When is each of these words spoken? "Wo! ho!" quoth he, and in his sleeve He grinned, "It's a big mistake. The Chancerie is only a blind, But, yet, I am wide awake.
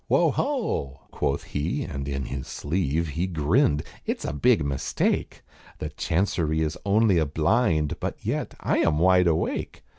"Wo! 0.09 0.31
ho!" 0.31 1.01
quoth 1.11 1.43
he, 1.43 1.83
and 1.83 2.07
in 2.07 2.25
his 2.25 2.47
sleeve 2.47 3.09
He 3.09 3.27
grinned, 3.27 3.83
"It's 4.03 4.25
a 4.25 4.33
big 4.33 4.65
mistake. 4.65 5.43
The 5.77 5.89
Chancerie 5.89 6.61
is 6.63 6.75
only 6.83 7.19
a 7.19 7.25
blind, 7.27 7.99
But, 7.99 8.15
yet, 8.25 8.55
I 8.61 8.79
am 8.79 8.97
wide 8.97 9.27
awake. 9.27 9.83